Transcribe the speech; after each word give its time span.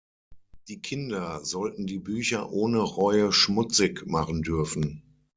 Die 0.67 0.81
Kinder 0.81 1.45
sollten 1.45 1.85
die 1.85 1.99
Bücher 1.99 2.51
ohne 2.51 2.79
Reue 2.79 3.31
schmutzig 3.31 4.07
machen 4.07 4.41
dürfen. 4.41 5.03